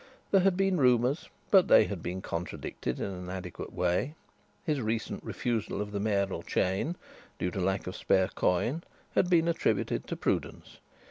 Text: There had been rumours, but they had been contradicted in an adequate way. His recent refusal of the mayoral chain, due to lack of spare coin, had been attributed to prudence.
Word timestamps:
There 0.31 0.41
had 0.41 0.57
been 0.57 0.79
rumours, 0.79 1.29
but 1.51 1.67
they 1.67 1.83
had 1.83 2.01
been 2.01 2.23
contradicted 2.23 2.99
in 2.99 3.05
an 3.11 3.29
adequate 3.29 3.71
way. 3.71 4.15
His 4.63 4.81
recent 4.81 5.23
refusal 5.23 5.79
of 5.79 5.91
the 5.91 5.99
mayoral 5.99 6.41
chain, 6.41 6.95
due 7.37 7.51
to 7.51 7.61
lack 7.61 7.85
of 7.85 7.95
spare 7.95 8.29
coin, 8.29 8.83
had 9.13 9.29
been 9.29 9.47
attributed 9.47 10.07
to 10.07 10.15
prudence. 10.15 10.79